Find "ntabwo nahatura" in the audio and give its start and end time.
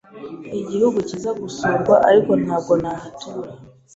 2.43-3.51